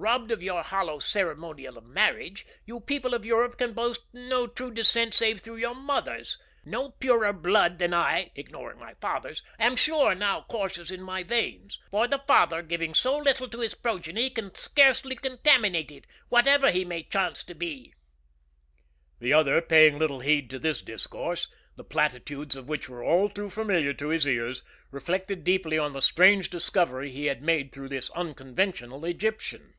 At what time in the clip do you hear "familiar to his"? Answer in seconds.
23.50-24.28